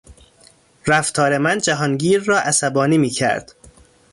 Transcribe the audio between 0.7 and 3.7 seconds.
رفتار من جهانگیر را عصبانی میکرد.